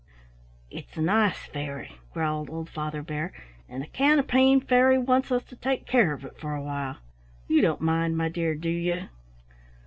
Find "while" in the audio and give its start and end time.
6.63-6.97